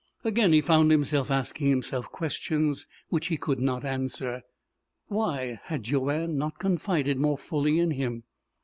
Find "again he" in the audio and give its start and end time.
0.23-0.61